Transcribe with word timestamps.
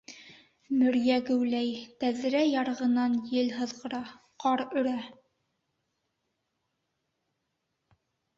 Мөрйә 0.77 1.17
геүләй, 1.27 1.67
тәҙрә 2.03 2.41
ярығынан 2.53 3.17
ел 3.35 3.51
һыҙғыра, 3.59 4.01
ҡар 4.45 4.65
өрә. 4.83 4.97